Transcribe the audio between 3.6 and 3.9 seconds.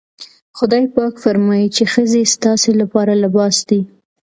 دي.